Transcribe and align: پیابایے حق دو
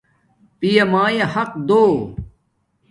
پیابایے 0.59 1.23
حق 1.33 1.51
دو 1.67 1.83